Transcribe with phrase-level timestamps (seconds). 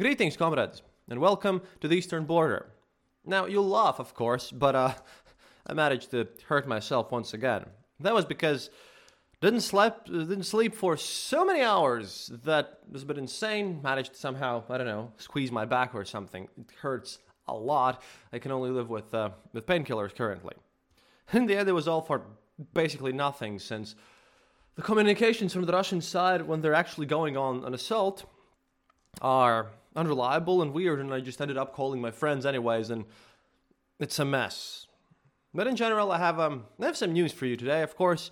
[0.00, 0.80] Greetings, comrades,
[1.10, 2.72] and welcome to the eastern border.
[3.26, 4.94] Now, you'll laugh, of course, but uh,
[5.66, 7.66] I managed to hurt myself once again.
[7.98, 8.70] That was because
[9.42, 13.82] didn't sleep didn't sleep for so many hours that was a bit insane.
[13.82, 16.48] Managed to somehow I don't know squeeze my back or something.
[16.56, 18.02] It hurts a lot.
[18.32, 20.54] I can only live with uh, with painkillers currently.
[21.34, 22.22] In the end, it was all for
[22.72, 23.96] basically nothing since
[24.76, 28.24] the communications from the Russian side when they're actually going on an assault
[29.20, 29.66] are
[29.96, 33.04] unreliable and weird, and I just ended up calling my friends anyways, and
[33.98, 34.86] it's a mess.
[35.52, 38.30] But in general, I have um, I have some news for you today, of course,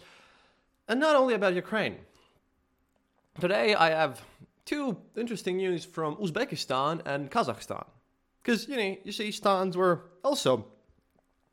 [0.87, 1.97] and not only about Ukraine.
[3.41, 4.23] Today, I have
[4.65, 7.87] two interesting news from Uzbekistan and Kazakhstan,
[8.43, 10.67] because you know, you see, stans were also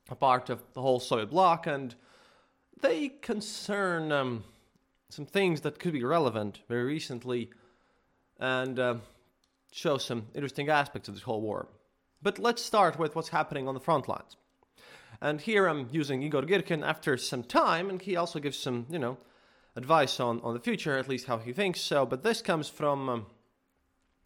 [0.09, 1.95] a part of the whole Soviet bloc, and
[2.81, 4.43] they concern um,
[5.09, 7.49] some things that could be relevant very recently,
[8.40, 8.79] and.
[8.79, 8.95] Uh,
[9.75, 11.67] show some interesting aspects of this whole war.
[12.21, 14.37] But let's start with what's happening on the front lines.
[15.21, 18.99] And here I'm using Igor Girkin after some time, and he also gives some, you
[18.99, 19.18] know,
[19.76, 22.05] advice on, on the future, at least how he thinks so.
[22.05, 23.26] But this comes from um,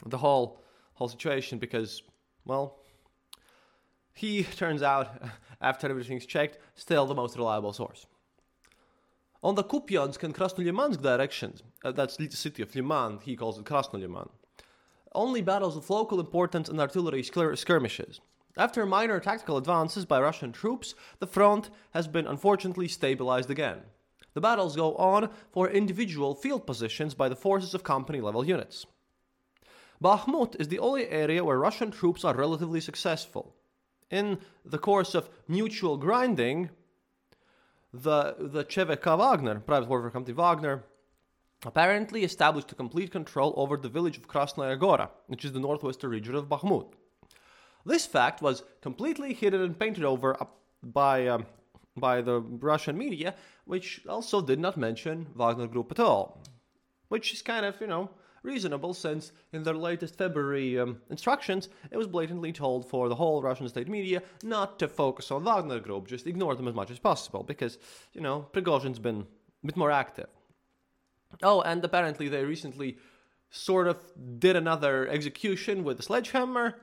[0.06, 0.62] the whole
[0.94, 2.04] whole situation because,
[2.46, 2.78] well,
[4.14, 5.08] he turns out,
[5.62, 8.06] after everything's checked, still the most reliable source.
[9.42, 13.66] On the Kupiansk and Krasnolymansk directions, uh, that's the city of Liman, he calls it
[13.66, 14.30] Krasnolyman,
[15.14, 18.22] only battles of local importance and artillery skirmishes.
[18.58, 23.82] After minor tactical advances by Russian troops, the front has been unfortunately stabilized again.
[24.34, 28.86] The battles go on for individual field positions by the forces of company level units.
[30.04, 33.56] Bakhmut is the only area where Russian troops are relatively successful.
[34.10, 36.70] In the course of mutual grinding,
[37.94, 40.84] the, the CVK Wagner, private warfare company Wagner,
[41.66, 46.12] apparently established a complete control over the village of Krasnaya Gora, which is the northwestern
[46.12, 46.94] region of Bakhmut.
[47.86, 50.38] This fact was completely hidden and painted over
[50.84, 51.46] by, um,
[51.98, 56.44] by the Russian media, which also did not mention Wagner Group at all.
[57.10, 58.10] Which is kind of, you know,
[58.44, 63.42] reasonable since in their latest February um, instructions, it was blatantly told for the whole
[63.42, 67.00] Russian state media not to focus on Wagner Group, just ignore them as much as
[67.00, 67.78] possible, because,
[68.14, 69.26] you know, Prigozhin's been
[69.64, 70.28] a bit more active.
[71.44, 72.98] Oh, and apparently they recently
[73.52, 73.98] sort of
[74.40, 76.76] did another execution with a sledgehammer.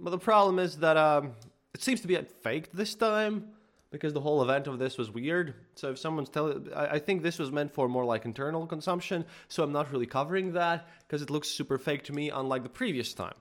[0.00, 1.32] But the problem is that um,
[1.72, 3.48] it seems to be faked this time
[3.90, 5.54] because the whole event of this was weird.
[5.76, 9.24] So if someone's telling, I, I think this was meant for more like internal consumption.
[9.48, 12.68] So I'm not really covering that because it looks super fake to me, unlike the
[12.68, 13.34] previous time.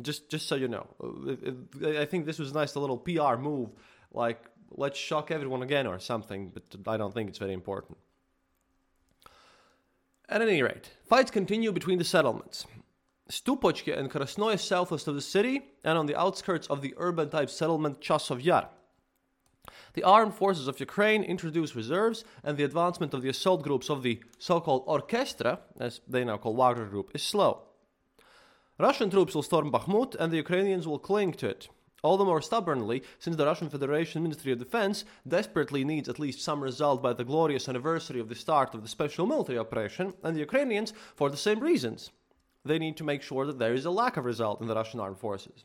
[0.00, 0.86] Just, just so you know,
[1.26, 3.70] it, it, I think this was nice, a nice little PR move,
[4.12, 6.50] like let's shock everyone again or something.
[6.52, 7.98] But I don't think it's very important.
[10.28, 12.66] At any rate, fights continue between the settlements.
[13.30, 17.50] Stupochke and Krasnoye southwest of the city and on the outskirts of the urban type
[17.50, 18.68] settlement Chasov Yar.
[19.94, 24.02] The armed forces of Ukraine introduce reserves, and the advancement of the assault groups of
[24.02, 27.62] the so called Orchestra, as they now call Wagner Group, is slow.
[28.78, 31.68] Russian troops will storm Bakhmut, and the Ukrainians will cling to it
[32.02, 36.42] all the more stubbornly since the Russian Federation Ministry of Defense desperately needs at least
[36.42, 40.34] some result by the glorious anniversary of the start of the special military operation, and
[40.34, 42.10] the Ukrainians for the same reasons.
[42.64, 45.00] They need to make sure that there is a lack of result in the Russian
[45.00, 45.64] armed forces.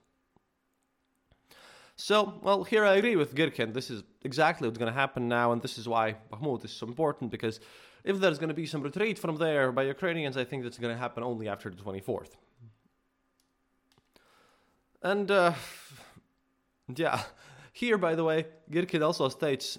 [1.96, 3.74] So, well, here I agree with Girkin.
[3.74, 6.86] This is exactly what's going to happen now, and this is why Bakhmut is so
[6.86, 7.60] important because
[8.04, 10.94] if there's going to be some retreat from there by Ukrainians, I think that's going
[10.94, 12.36] to happen only after the 24th.
[15.02, 15.54] And uh,
[16.96, 17.24] yeah.
[17.74, 19.78] Here, by the way, Girkin also states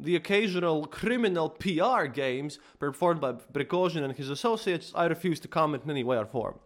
[0.00, 5.84] the occasional criminal PR games performed by Prigozhin and his associates, I refuse to comment
[5.84, 6.58] in any way or form.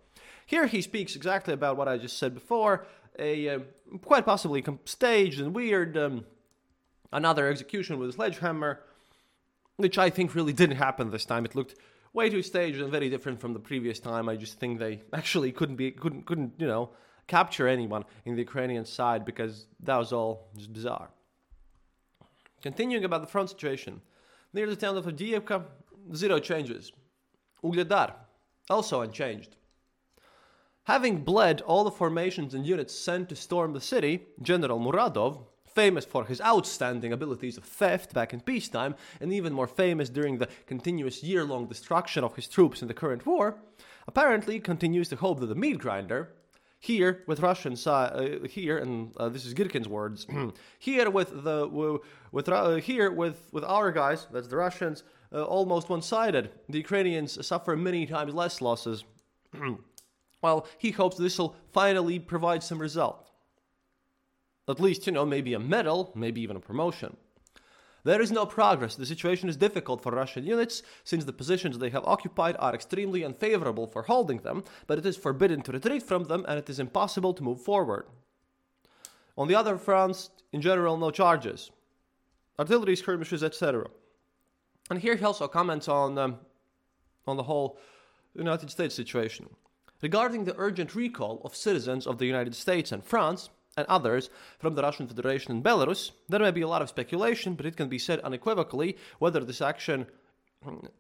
[0.47, 2.87] Here he speaks exactly about what I just said before
[3.19, 3.59] a uh,
[4.03, 6.25] quite possibly staged and weird um,
[7.13, 8.81] another execution with a sledgehammer,
[9.77, 11.45] which I think really didn't happen this time.
[11.45, 11.77] It looked
[12.13, 14.29] way too staged and very different from the previous time.
[14.29, 16.91] I just think they actually couldn't be couldn't couldn't you know
[17.27, 21.11] capture anyone in the Ukrainian side because that was all just bizarre.
[22.63, 24.01] Continuing about the front situation,
[24.53, 25.65] near the town of Avdiivka,
[26.15, 26.93] zero changes.
[27.63, 28.13] Ugledar,
[28.71, 29.57] also unchanged.
[30.85, 36.05] Having bled all the formations and units sent to storm the city, General Muradov, famous
[36.05, 40.49] for his outstanding abilities of theft back in peacetime, and even more famous during the
[40.67, 43.59] continuous year long destruction of his troops in the current war,
[44.07, 46.31] apparently continues to hope that the meat grinder,
[46.85, 50.27] here with Russian side, uh, here, and uh, this is Girkin's words.
[50.79, 51.67] here with the
[52.31, 55.03] with uh, here with with our guys, that's the Russians,
[55.33, 56.51] almost one-sided.
[56.69, 59.05] The Ukrainians suffer many times less losses.
[60.43, 63.31] Well, he hopes this will finally provide some result.
[64.69, 67.17] At least, you know, maybe a medal, maybe even a promotion.
[68.05, 68.97] There is no progress.
[68.97, 73.25] The situation is difficult for Russian units since the positions they have occupied are extremely
[73.25, 76.79] unfavorable for holding them, but it is forbidden to retreat from them and it is
[76.79, 78.07] impossible to move forward.
[79.39, 81.71] On the other fronts, in general, no charges.
[82.59, 83.87] Artillery skirmishes, etc.
[84.91, 86.39] And here he also comments on, um,
[87.27, 87.79] on the whole
[88.35, 89.49] United States situation.
[90.03, 94.75] Regarding the urgent recall of citizens of the United States and France, and others from
[94.75, 97.89] the Russian Federation and Belarus, there may be a lot of speculation, but it can
[97.89, 100.07] be said unequivocally whether this action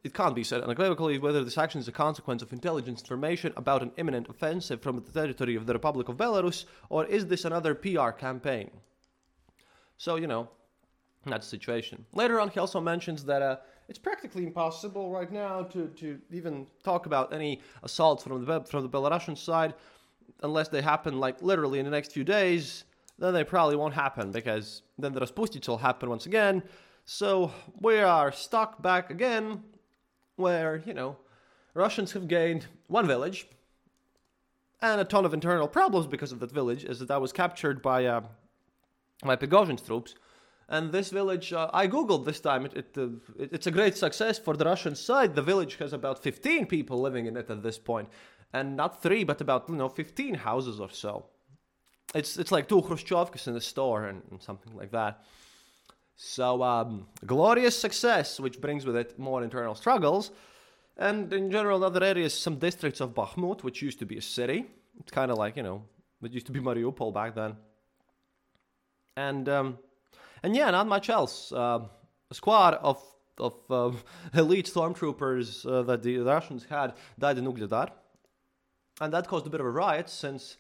[0.02, 3.82] it can't be said unequivocally whether this action is a consequence of intelligence information about
[3.82, 7.74] an imminent offensive from the territory of the Republic of Belarus, or is this another
[7.74, 8.70] PR campaign?
[9.96, 10.50] So, you know,
[11.24, 12.04] that's the situation.
[12.12, 13.56] Later on, he also mentions that uh,
[13.88, 18.82] it's practically impossible right now to, to even talk about any assaults from the, from
[18.82, 19.74] the Belarusian side
[20.42, 22.84] unless they happen like literally in the next few days,
[23.18, 26.62] then they probably won't happen because then the Rasputitsa will happen once again.
[27.04, 29.62] So we are stuck back again
[30.36, 31.16] where, you know,
[31.74, 33.46] Russians have gained one village
[34.80, 38.04] and a ton of internal problems because of that village, as that was captured by
[38.04, 38.22] uh,
[39.24, 40.14] by troops.
[40.68, 42.64] And this village, uh, I googled this time.
[42.66, 43.08] It, it, uh,
[43.38, 45.34] it, it's a great success for the Russian side.
[45.34, 48.08] The village has about 15 people living in it at this point,
[48.52, 51.26] and not three, but about you know 15 houses or so.
[52.14, 55.22] It's it's like two Khrushchevkas in the store and, and something like that.
[56.16, 60.30] So um, glorious success, which brings with it more internal struggles,
[60.96, 64.66] and in general, other areas, some districts of Bakhmut, which used to be a city.
[65.00, 65.82] It's kind of like you know,
[66.22, 67.56] it used to be Mariupol back then.
[69.16, 69.78] And um,
[70.43, 71.51] and yeah, not much else.
[71.51, 71.79] Uh,
[72.31, 73.01] a squad of
[73.37, 73.91] of uh,
[74.33, 77.89] elite stormtroopers uh, that the Russians had died in Ugledar
[78.99, 80.57] and that caused a bit of a riot since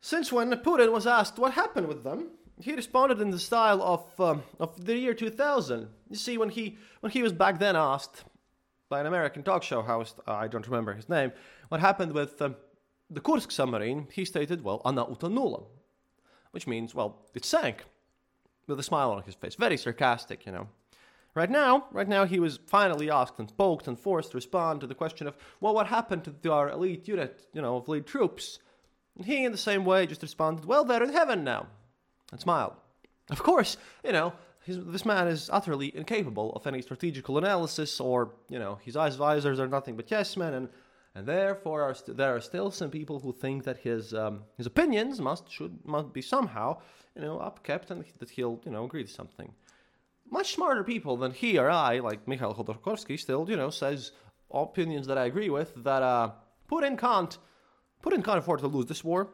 [0.00, 2.30] since when Putin was asked what happened with them,
[2.60, 5.88] he responded in the style of um, of the year 2000.
[6.10, 8.24] You see, when he when he was back then asked
[8.88, 11.32] by an American talk show host, uh, I don't remember his name,
[11.68, 12.56] what happened with um,
[13.10, 15.64] the Kursk submarine, he stated, "Well, она утонула,"
[16.50, 17.84] which means, well, it sank,
[18.67, 20.67] with a smile on his face, very sarcastic, you know.
[21.33, 24.87] Right now, right now, he was finally asked and poked and forced to respond to
[24.87, 28.59] the question of, well, what happened to our elite unit, you know, of elite troops?
[29.15, 31.67] And he, in the same way, just responded, well, they're in heaven now,
[32.31, 32.73] and smiled.
[33.29, 34.33] Of course, you know,
[34.63, 39.15] his, this man is utterly incapable of any strategical analysis, or, you know, his eyes
[39.15, 40.69] visors are nothing but yes men, and,
[41.17, 45.19] and therefore are there are still some people who think that his, um, his opinions
[45.19, 46.79] must, should, must be somehow,
[47.15, 49.51] you know, upkept and that he'll, you know, agree to something
[50.29, 54.11] much smarter people than he or I, like Mikhail Khodorkovsky, still, you know, says
[54.51, 56.31] opinions that I agree with that uh,
[56.69, 57.37] Putin can't
[58.03, 59.29] Putin can't afford to lose this war,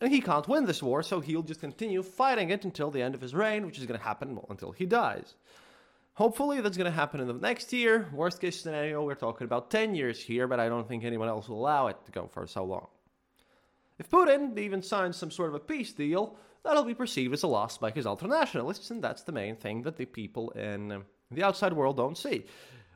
[0.00, 3.14] and he can't win this war, so he'll just continue fighting it until the end
[3.14, 5.34] of his reign, which is going to happen well, until he dies.
[6.14, 8.06] Hopefully, that's going to happen in the next year.
[8.12, 11.48] Worst case scenario, we're talking about 10 years here, but I don't think anyone else
[11.48, 12.88] will allow it to go for so long.
[13.98, 17.46] If Putin even signs some sort of a peace deal, that'll be perceived as a
[17.46, 21.04] loss by his ultra nationalists, and that's the main thing that the people in um,
[21.30, 22.44] the outside world don't see.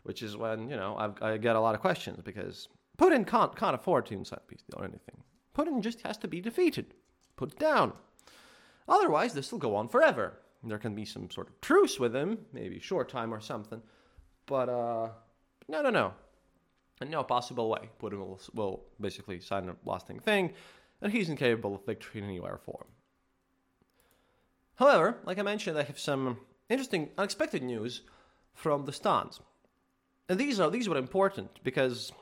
[0.02, 2.68] Which is when you know I've, i get a lot of questions because
[2.98, 5.22] Putin can't can't afford to inside peace deal or anything.
[5.56, 6.94] Putin just has to be defeated,
[7.36, 7.92] put down.
[8.88, 10.38] Otherwise, this will go on forever.
[10.66, 13.80] There can be some sort of truce with him, maybe short time or something,
[14.46, 15.08] but uh,
[15.68, 16.12] no, no, no,
[17.00, 17.90] in no possible way.
[18.00, 20.52] Putin will, will basically sign a lasting thing,
[21.00, 22.86] and he's incapable of victory in any way or form.
[24.76, 28.02] However, like I mentioned, I have some interesting, unexpected news
[28.54, 29.40] from the Stans.
[30.28, 32.12] And these are these were important because,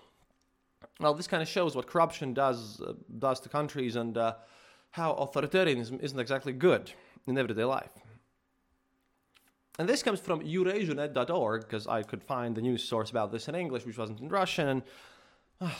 [1.01, 4.35] well, this kind of shows what corruption does uh, does to countries and uh,
[4.91, 6.93] how authoritarianism isn't exactly good
[7.27, 7.93] in everyday life.
[9.79, 13.55] And this comes from eurasianet.org because I could find the news source about this in
[13.55, 14.69] English, which wasn't in Russian.
[14.69, 14.83] And
[15.61, 15.71] uh,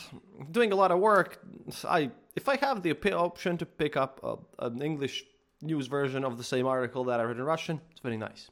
[0.51, 1.39] doing a lot of work,
[1.85, 5.23] I if I have the option to pick up a, an English
[5.61, 7.79] news version of the same article that I read in Russian.
[7.91, 8.49] It's very nice.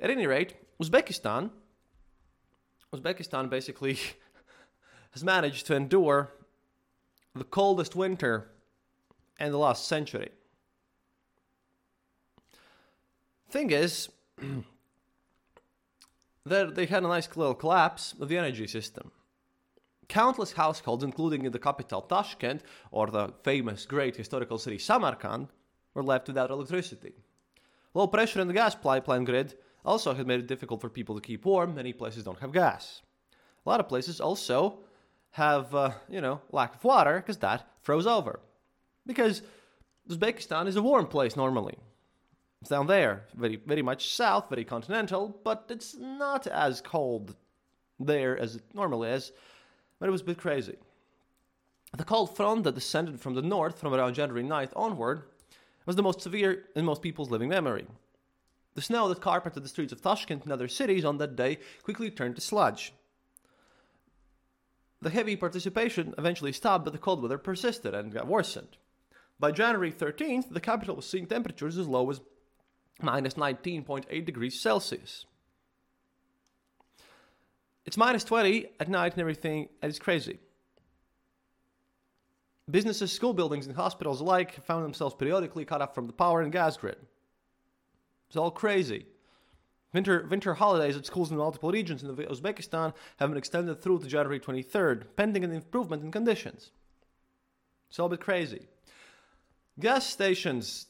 [0.00, 1.50] At any rate, Uzbekistan,
[2.92, 3.98] Uzbekistan basically
[5.12, 6.32] has managed to endure
[7.34, 8.50] the coldest winter
[9.38, 10.30] in the last century.
[13.50, 14.08] Thing is,
[16.44, 19.12] they had a nice little collapse of the energy system.
[20.08, 25.48] Countless households, including in the capital Tashkent or the famous great historical city Samarkand,
[25.94, 27.12] were left without electricity.
[27.94, 31.20] Low pressure in the gas pipeline grid also had made it difficult for people to
[31.20, 31.74] keep warm.
[31.74, 33.02] Many places don't have gas.
[33.64, 34.78] A lot of places also
[35.32, 38.40] have, uh, you know, lack of water because that froze over.
[39.06, 39.42] Because
[40.08, 41.76] Uzbekistan is a warm place normally.
[42.62, 47.34] It's down there, very, very much south, very continental, but it's not as cold
[47.98, 49.32] there as it normally is.
[49.98, 50.76] But it was a bit crazy.
[51.96, 55.24] The cold front that descended from the north from around January 9th onward
[55.86, 57.84] was the most severe in most people's living memory.
[58.74, 62.12] The snow that carpeted the streets of Tashkent and other cities on that day quickly
[62.12, 62.92] turned to sludge.
[65.00, 68.76] The heavy participation eventually stopped, but the cold weather persisted and got worsened.
[69.40, 72.20] By January 13th, the capital was seeing temperatures as low as
[73.00, 75.26] minus 19.8 degrees Celsius.
[77.84, 80.38] It's minus 20 at night and everything, and it's crazy.
[82.70, 86.52] Businesses, school buildings, and hospitals alike found themselves periodically cut off from the power and
[86.52, 86.96] gas grid.
[88.28, 89.06] It's all crazy.
[89.92, 94.06] Winter, winter holidays at schools in multiple regions in Uzbekistan have been extended through to
[94.06, 96.70] January 23rd, pending an improvement in conditions.
[97.90, 98.68] It's all a bit crazy.
[99.78, 100.86] Gas stations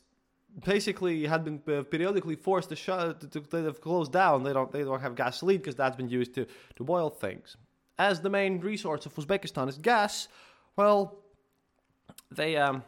[0.64, 4.42] basically had been uh, periodically forced to shut to, to, they have closed down.
[4.42, 7.56] They don't they don't have gasoline because that's been used to to boil things.
[7.99, 10.28] As the main resource of Uzbekistan is gas,
[10.76, 11.18] well,
[12.30, 12.85] they um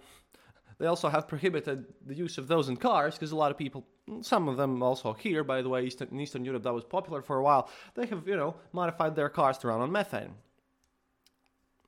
[0.79, 3.87] they also have prohibited the use of those in cars because a lot of people,
[4.23, 7.23] some of them also here, by the way, Eastern, in Eastern Europe, that was popular
[7.23, 7.71] for a while.
[7.95, 10.35] They have, you know, modified their cars to run on methane.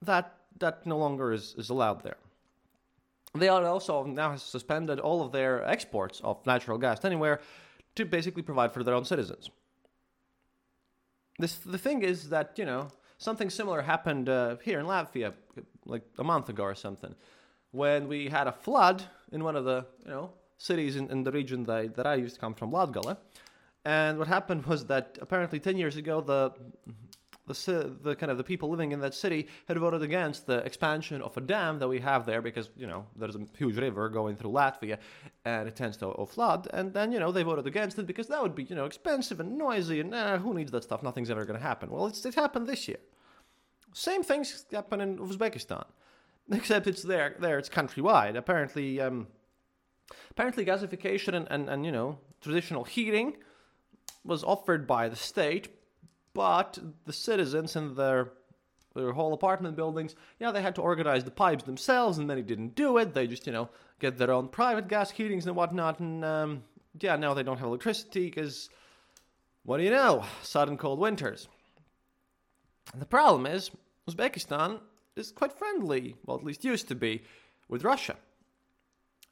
[0.03, 2.17] That that no longer is, is allowed there.
[3.35, 7.41] They are also now suspended all of their exports of natural gas anywhere
[7.97, 9.51] to basically provide for their own citizens.
[11.39, 15.35] This the thing is that you know something similar happened uh, here in Latvia
[15.85, 17.15] like a month ago or something
[17.73, 19.03] when we had a flood
[19.33, 22.35] in one of the you know cities in, in the region that, that I used
[22.37, 23.17] to come from, Latgale.
[23.85, 26.53] And what happened was that apparently 10 years ago, the,
[27.47, 31.23] the, the kind of the people living in that city had voted against the expansion
[31.23, 34.37] of a dam that we have there because, you know, there's a huge river going
[34.37, 34.99] through Latvia
[35.45, 36.69] and it tends to flood.
[36.73, 39.41] And then, you know, they voted against it because that would be, you know, expensive
[39.41, 41.03] and noisy and uh, who needs that stuff?
[41.03, 41.91] Nothing's ever going to happen.
[41.91, 42.99] Well, it's, it happened this year.
[43.93, 45.85] Same things happen in Uzbekistan.
[46.53, 47.37] except it's there.
[47.39, 48.37] There, it's countrywide.
[48.37, 49.27] Apparently, um,
[50.31, 53.37] apparently, gasification and, and, and you know traditional heating
[54.25, 55.69] was offered by the state,
[56.37, 58.29] but the citizens in their
[58.95, 62.75] their whole apartment buildings, yeah, they had to organize the pipes themselves, and many didn't
[62.75, 63.15] do it.
[63.15, 66.63] They just you know get their own private gas heatings and whatnot, and um,
[67.01, 68.69] yeah, now they don't have electricity because
[69.65, 70.25] what do you know?
[70.43, 71.49] Sudden cold winters.
[72.93, 73.71] And the problem is
[74.09, 74.79] Uzbekistan
[75.17, 77.23] is quite friendly, well, at least used to be,
[77.69, 78.17] with Russia.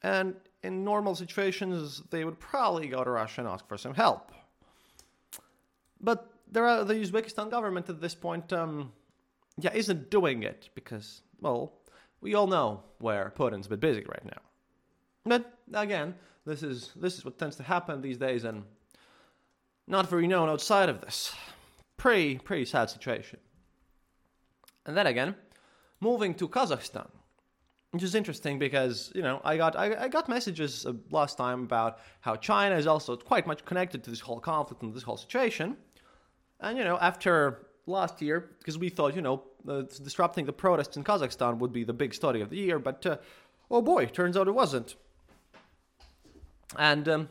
[0.01, 4.31] And in normal situations, they would probably go to Russia and ask for some help.
[6.01, 8.91] But there are, the Uzbekistan government at this point, um,
[9.57, 11.73] yeah, isn't doing it because, well,
[12.21, 14.41] we all know where Putin's a bit busy right now.
[15.25, 18.63] But again, this is this is what tends to happen these days, and
[19.87, 21.33] not very known outside of this.
[21.97, 23.39] Pretty pretty sad situation.
[24.85, 25.35] And then again,
[25.99, 27.09] moving to Kazakhstan,
[27.91, 31.63] which is interesting because you know I got I, I got messages uh, last time
[31.63, 35.17] about how China is also quite much connected to this whole conflict and this whole
[35.17, 35.77] situation,
[36.65, 40.97] and you know after last year because we thought you know uh, disrupting the protests
[40.97, 43.17] in Kazakhstan would be the big story of the year, but uh,
[43.71, 44.95] oh boy, turns out it wasn't,
[46.77, 47.29] and um,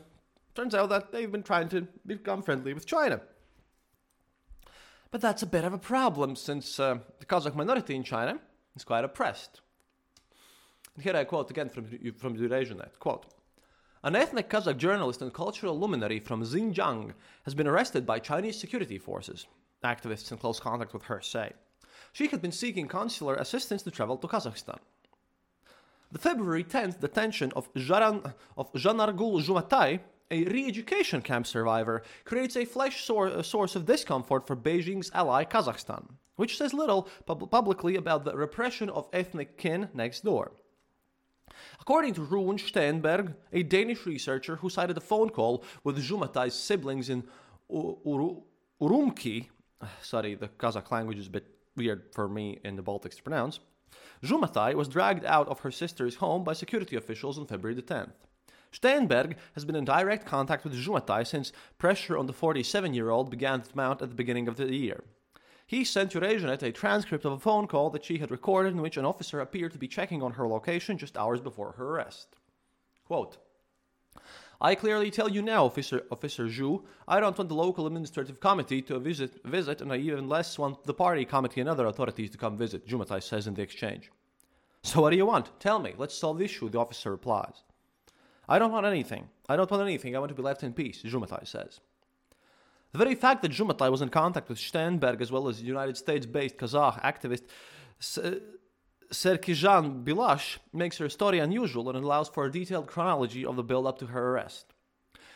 [0.55, 3.21] turns out that they've been trying to become friendly with China.
[5.11, 8.39] But that's a bit of a problem since uh, the Kazakh minority in China
[8.75, 9.61] is quite oppressed.
[10.93, 11.85] And here I quote again from,
[12.17, 13.25] from Eurasianet, quote,
[14.05, 18.99] an ethnic Kazakh journalist and cultural luminary from Xinjiang has been arrested by Chinese security
[18.99, 19.47] forces,
[19.83, 21.53] activists in close contact with her say.
[22.13, 24.77] She had been seeking consular assistance to travel to Kazakhstan.
[26.11, 32.55] The February 10th detention of, Jaran, of Janargul Jumatai, a re education camp survivor, creates
[32.55, 37.95] a flesh sor- source of discomfort for Beijing's ally Kazakhstan which says little pub- publicly
[37.95, 40.51] about the repression of ethnic kin next door.
[41.79, 47.09] According to Rune Steenberg, a Danish researcher who cited a phone call with Jumatai's siblings
[47.09, 47.23] in
[47.73, 48.41] Ur-
[48.81, 49.47] Urumqi,
[49.81, 51.45] uh, sorry, the Kazakh language is a bit
[51.75, 53.59] weird for me in the Baltics to pronounce,
[54.23, 58.13] Jumatai was dragged out of her sister's home by security officials on February the 10th.
[58.71, 63.29] Steenberg has been in direct contact with Jumatai since pressure on the 47 year old
[63.29, 65.03] began to mount at the beginning of the year.
[65.67, 68.97] He sent Eurasianet a transcript of a phone call that she had recorded in which
[68.97, 72.35] an officer appeared to be checking on her location just hours before her arrest.
[73.05, 73.37] Quote,
[74.61, 78.81] I clearly tell you now, Officer, Officer Zhu, I don't want the local administrative committee
[78.83, 82.37] to visit, visit, and I even less want the party committee and other authorities to
[82.37, 84.11] come visit, Jumatai says in the exchange.
[84.81, 85.59] So what do you want?
[85.59, 85.93] Tell me.
[85.97, 87.63] Let's solve the issue, the officer replies.
[88.47, 89.27] I don't want anything.
[89.49, 90.15] I don't want anything.
[90.15, 91.81] I want to be left in peace, Jumatai says.
[92.95, 96.25] The very fact that Jumatai was in contact with Steenberg as well as United States
[96.25, 97.41] based Kazakh activist
[98.23, 98.39] uh,
[99.11, 103.85] Serikzhan Bilash makes her story unusual and allows for a detailed chronology of the build
[103.85, 104.73] up to her arrest.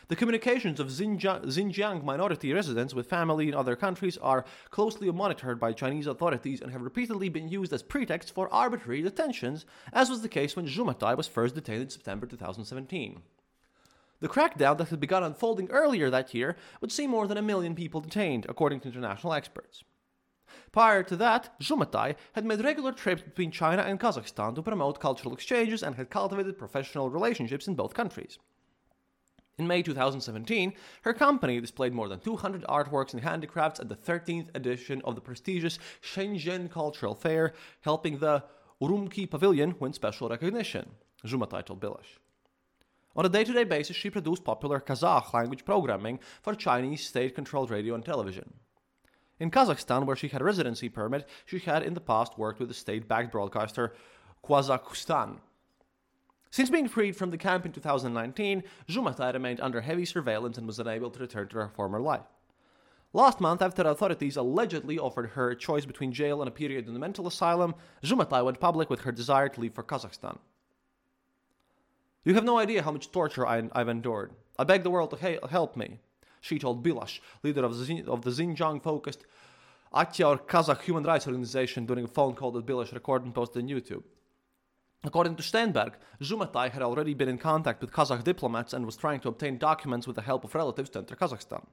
[0.08, 5.74] The communications of Xinjiang, minority residents with family in other countries are closely monitored by
[5.74, 10.30] Chinese authorities and have repeatedly been used as pretext for arbitrary detentions, as was the
[10.30, 13.20] case when Jumatai was first detained in September 2017.
[14.20, 17.74] The crackdown that had begun unfolding earlier that year would see more than a million
[17.74, 19.82] people detained, according to international experts.
[20.72, 25.32] Prior to that, Jumatai had made regular trips between China and Kazakhstan to promote cultural
[25.32, 28.38] exchanges and had cultivated professional relationships in both countries.
[29.58, 34.48] In May 2017, her company displayed more than 200 artworks and handicrafts at the 13th
[34.54, 38.44] edition of the prestigious Shenzhen Cultural Fair, helping the
[38.82, 40.90] Urumqi Pavilion win special recognition,
[41.24, 42.18] Jumatai told Bilash.
[43.16, 47.34] On a day to day basis, she produced popular Kazakh language programming for Chinese state
[47.34, 48.54] controlled radio and television.
[49.38, 52.68] In Kazakhstan, where she had a residency permit, she had in the past worked with
[52.68, 53.94] the state backed broadcaster
[54.44, 55.38] Kazakhstan
[56.52, 60.80] since being freed from the camp in 2019, Jumatai remained under heavy surveillance and was
[60.80, 62.26] unable to return to her former life.
[63.12, 66.96] Last month, after authorities allegedly offered her a choice between jail and a period in
[66.96, 67.74] a mental asylum,
[68.04, 70.38] Jumatai went public with her desire to leave for Kazakhstan.
[72.24, 74.32] You have no idea how much torture I, have endured.
[74.58, 76.00] I beg the world to ha- help me,
[76.40, 79.24] she told Bilash, leader of the, of the Xinjiang focused
[79.92, 83.68] Atajurt Kazakh human rights organization, during a phone call that Bilash recorded and posted on
[83.68, 84.04] YouTube.
[85.02, 89.20] According to Steenberg, Jumatai had already been in contact with Kazakh diplomats and was trying
[89.20, 91.64] to obtain documents with the help of relatives to enter Kazakhstan.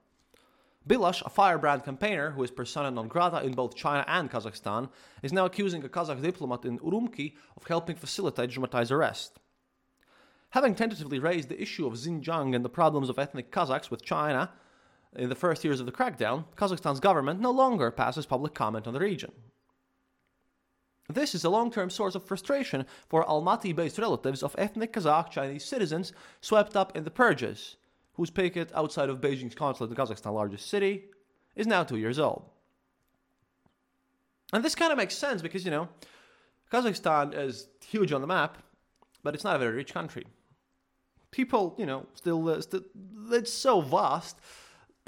[0.88, 4.88] Bilash, a firebrand campaigner who is persona non grata in both China and Kazakhstan,
[5.22, 9.38] is now accusing a Kazakh diplomat in Urumqi of helping facilitate Jumatai's arrest.
[10.50, 14.50] Having tentatively raised the issue of Xinjiang and the problems of ethnic Kazakhs with China
[15.14, 18.94] in the first years of the crackdown, Kazakhstan's government no longer passes public comment on
[18.94, 19.32] the region.
[21.10, 25.30] This is a long term source of frustration for Almaty based relatives of ethnic Kazakh
[25.30, 27.76] Chinese citizens swept up in the purges,
[28.14, 31.04] whose picket outside of Beijing's consulate in Kazakhstan's largest city
[31.56, 32.44] is now two years old.
[34.52, 35.88] And this kind of makes sense because, you know,
[36.72, 38.58] Kazakhstan is huge on the map,
[39.22, 40.24] but it's not a very rich country.
[41.30, 42.82] People, you know, still, uh, still
[43.30, 44.38] it's so vast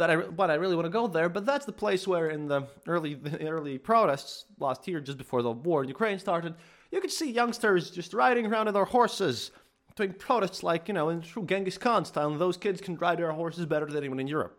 [0.00, 1.28] that I, but I really want to go there.
[1.28, 5.42] But that's the place where, in the early the early protests last year, just before
[5.42, 6.54] the war in Ukraine started,
[6.90, 9.52] you could see youngsters just riding around on their horses,
[9.96, 12.30] doing protests like you know in true Genghis Khan style.
[12.30, 14.58] And those kids can ride their horses better than anyone in Europe,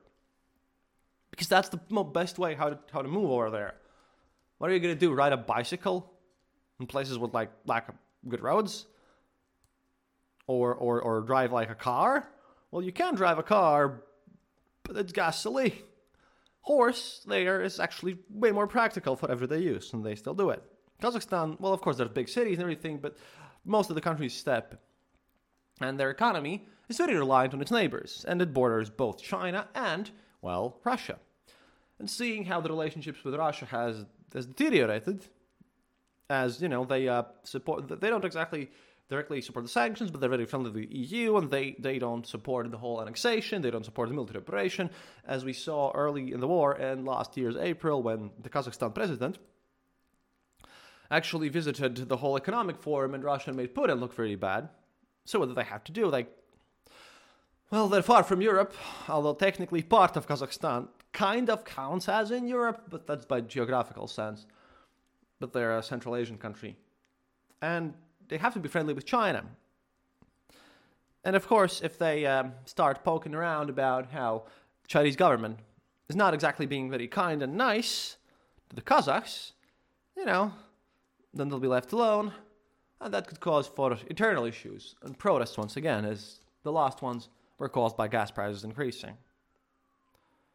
[1.31, 3.75] because that's the best way how to how to move over there.
[4.59, 5.13] What are you gonna do?
[5.13, 6.11] Ride a bicycle
[6.79, 7.95] in places with like lack of
[8.27, 8.85] good roads,
[10.47, 12.27] or or or drive like a car?
[12.71, 14.03] Well, you can drive a car
[14.83, 15.83] but it's ghastly.
[16.61, 20.61] Horse there is actually way more practical for everyday use, and they still do it.
[21.01, 23.17] Kazakhstan, well, of course, there's big cities and everything, but
[23.65, 24.79] most of the country's steppe,
[25.79, 30.11] and their economy is very reliant on its neighbors, and it borders both China and,
[30.41, 31.17] well, Russia.
[31.97, 35.25] And seeing how the relationships with Russia has has deteriorated,
[36.29, 38.69] as you know, they uh, support, they don't exactly
[39.11, 42.25] directly support the sanctions, but they're very friendly to the EU, and they, they don't
[42.25, 44.89] support the whole annexation, they don't support the military operation,
[45.27, 49.37] as we saw early in the war and last year's April when the Kazakhstan president
[51.11, 54.69] actually visited the whole economic forum and Russia made Putin look very bad.
[55.25, 56.07] So what do they have to do?
[56.07, 56.31] Like,
[57.69, 58.73] well, they're far from Europe,
[59.09, 64.07] although technically part of Kazakhstan kind of counts as in Europe, but that's by geographical
[64.07, 64.45] sense.
[65.41, 66.77] But they're a Central Asian country.
[67.61, 67.93] And
[68.31, 69.43] they have to be friendly with China.
[71.25, 74.43] And of course, if they um, start poking around about how
[74.81, 75.59] the Chinese government
[76.09, 78.15] is not exactly being very kind and nice
[78.69, 79.51] to the Kazakhs,
[80.15, 80.53] you know,
[81.33, 82.31] then they'll be left alone,
[83.01, 87.27] and that could cause for internal issues and protests once again, as the last ones
[87.57, 89.17] were caused by gas prices increasing.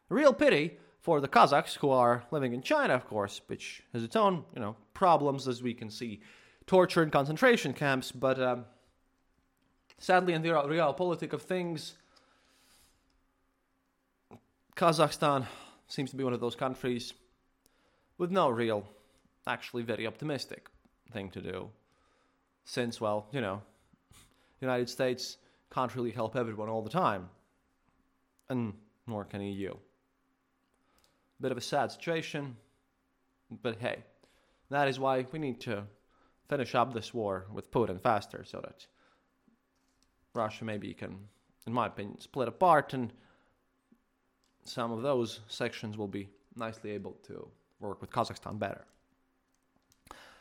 [0.09, 4.15] Real pity for the Kazakhs who are living in China, of course, which has its
[4.15, 6.21] own, you know, problems as we can see
[6.67, 8.65] torture in concentration camps, but um,
[9.97, 11.93] sadly, in the realpolitik of things,
[14.75, 15.47] Kazakhstan
[15.87, 17.13] seems to be one of those countries
[18.17, 18.85] with no real,
[19.47, 20.67] actually very optimistic
[21.11, 21.69] thing to do.
[22.65, 23.61] Since, well, you know,
[24.59, 25.37] the United States
[25.71, 27.29] can't really help everyone all the time.
[28.49, 28.73] And
[29.07, 29.73] nor can EU.
[31.39, 32.57] Bit of a sad situation,
[33.61, 34.03] but hey,
[34.69, 35.83] that is why we need to
[36.49, 38.87] finish up this war with Putin faster so that
[40.33, 41.17] Russia maybe can,
[41.65, 43.11] in my opinion, split apart and
[44.63, 47.47] some of those sections will be nicely able to
[47.79, 48.85] work with Kazakhstan better.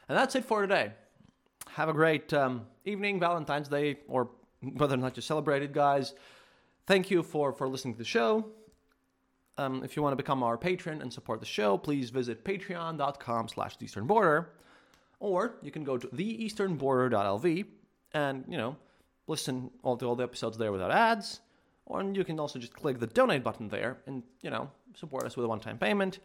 [0.08, 0.92] And that's it for today.
[1.68, 6.14] Have a great um, evening, Valentine's Day, or whether or not you celebrate it, guys.
[6.86, 8.46] Thank you for, for listening to the show.
[9.58, 13.48] Um, if you want to become our patron and support the show, please visit patreon.com
[13.48, 14.52] slash eastern border.
[15.18, 17.66] Or you can go to theeasternborder.lv
[18.12, 18.76] and, you know,
[19.26, 21.40] listen all to all the episodes there without ads.
[21.86, 25.36] Or you can also just click the donate button there and, you know, support us
[25.36, 26.18] with a one-time payment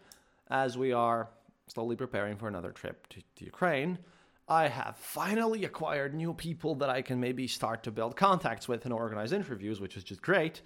[0.49, 1.29] as we are
[1.67, 3.99] slowly preparing for another trip to, to Ukraine.
[4.47, 8.83] I have finally acquired new people that I can maybe start to build contacts with
[8.83, 10.61] and organize interviews, which is just great.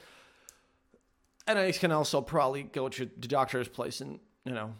[1.45, 4.73] And I can also probably go to the doctor's place and, you know,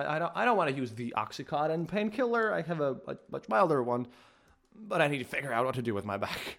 [0.00, 2.52] I, I don't I don't want to use the Oxycontin painkiller.
[2.52, 4.06] I have a, a much milder one,
[4.74, 6.58] but I need to figure out what to do with my back.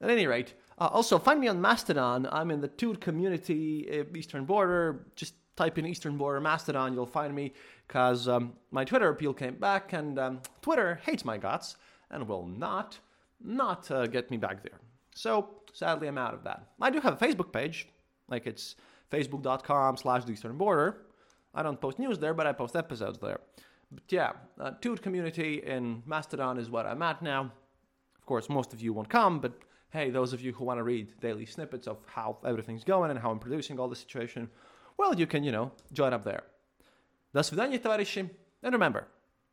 [0.00, 2.28] At any rate, uh, also find me on Mastodon.
[2.32, 5.06] I'm in the Toot community, uh, Eastern Border.
[5.14, 7.52] Just type in Eastern Border Mastodon, you'll find me
[7.86, 11.76] because um, my Twitter appeal came back, and um, Twitter hates my guts
[12.10, 12.98] and will not
[13.44, 14.78] not uh, get me back there.
[15.14, 16.66] So sadly, I'm out of that.
[16.80, 17.88] I do have a Facebook page,
[18.28, 18.76] like it's
[19.10, 21.02] facebook.com slash the Eastern Border.
[21.53, 23.39] I don't post news there, but I post episodes there.
[23.91, 27.51] But yeah, uh, Toot community in Mastodon is what I'm at now.
[28.17, 29.53] Of course, most of you won't come, but
[29.91, 33.19] hey, those of you who want to read daily snippets of how everything's going and
[33.19, 34.49] how I'm producing all the situation,
[34.97, 36.43] well, you can, you know, join up there.
[37.33, 38.29] До свидания, товарищи.
[38.63, 39.07] And remember,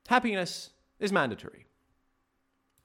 [0.08, 1.66] happiness is mandatory.